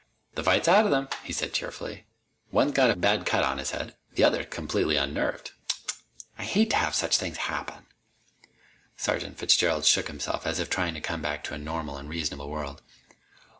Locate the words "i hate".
6.39-6.69